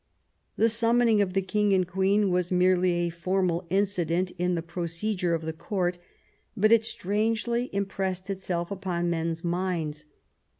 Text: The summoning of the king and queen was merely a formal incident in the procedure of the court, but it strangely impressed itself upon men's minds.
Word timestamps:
The 0.57 0.67
summoning 0.67 1.21
of 1.21 1.33
the 1.33 1.43
king 1.43 1.73
and 1.75 1.87
queen 1.87 2.31
was 2.31 2.51
merely 2.51 2.91
a 3.05 3.11
formal 3.11 3.67
incident 3.69 4.31
in 4.39 4.55
the 4.55 4.63
procedure 4.63 5.35
of 5.35 5.43
the 5.43 5.53
court, 5.53 5.99
but 6.57 6.71
it 6.71 6.83
strangely 6.83 7.69
impressed 7.71 8.27
itself 8.27 8.71
upon 8.71 9.11
men's 9.11 9.43
minds. 9.43 10.07